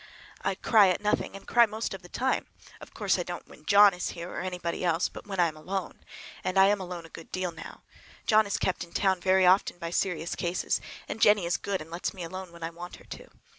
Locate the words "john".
3.67-3.93, 8.25-8.47